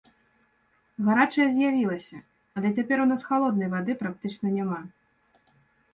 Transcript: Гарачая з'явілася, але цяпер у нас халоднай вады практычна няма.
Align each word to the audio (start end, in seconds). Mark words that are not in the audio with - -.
Гарачая 1.09 1.45
з'явілася, 1.57 2.17
але 2.61 2.67
цяпер 2.79 2.97
у 3.07 3.07
нас 3.11 3.21
халоднай 3.31 3.69
вады 3.77 3.93
практычна 4.03 4.47
няма. 4.59 4.81